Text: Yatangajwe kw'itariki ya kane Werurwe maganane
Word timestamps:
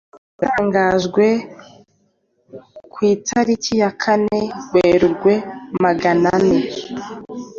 Yatangajwe 0.43 1.25
kw'itariki 2.93 3.73
ya 3.81 3.91
kane 4.01 4.39
Werurwe 4.71 5.33
maganane 5.83 6.57